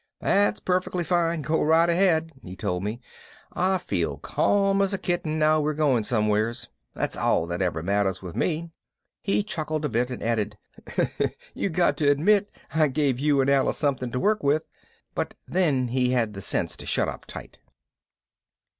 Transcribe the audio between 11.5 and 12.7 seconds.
"You got to admit